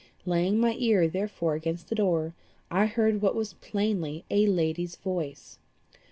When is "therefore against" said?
1.07-1.89